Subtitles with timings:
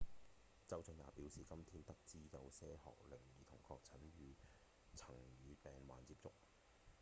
[0.67, 3.77] 州長也表示：「今天我們得知有些學齡兒童確
[4.09, 4.35] 定
[4.95, 6.31] 曾與病患接觸」